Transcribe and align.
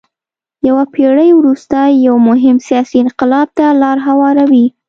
یوه 0.67 0.83
پېړۍ 0.93 1.29
وروسته 1.35 1.77
یو 2.05 2.15
مهم 2.29 2.57
سیاسي 2.67 2.97
انقلاب 3.03 3.47
ته 3.57 3.65
لار 3.81 3.97
هواروي. 4.07 4.65